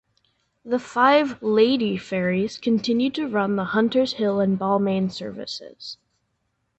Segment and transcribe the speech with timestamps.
[0.65, 5.97] The five "Lady" ferries continued to run the Hunters Hill and Balmain services.